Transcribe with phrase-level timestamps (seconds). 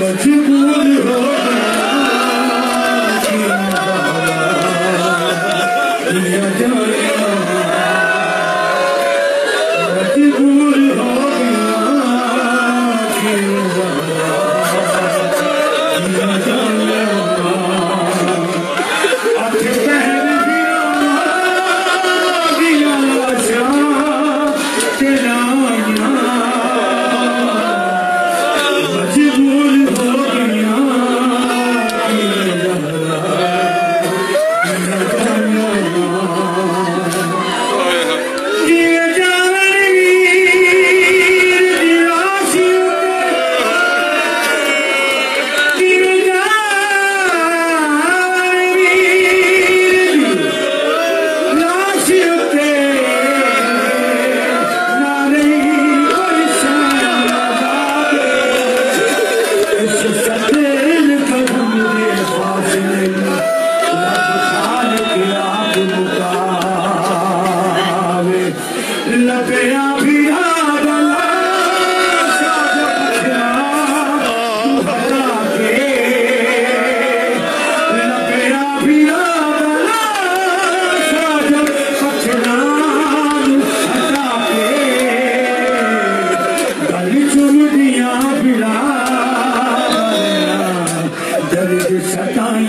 [0.00, 0.16] Yeah,
[6.12, 6.99] yeah, yeah.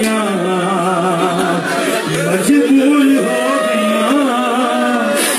[0.00, 0.18] گیا
[2.26, 4.38] مجبور ہو گیا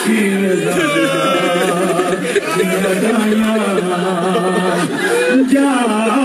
[0.06, 0.40] پھر
[2.58, 3.56] لگایا
[5.52, 6.21] جا